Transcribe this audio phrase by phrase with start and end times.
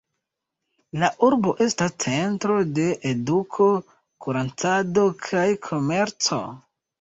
[1.01, 3.69] La urbo estas centro de eduko,
[4.27, 6.43] kuracado kaj komerco.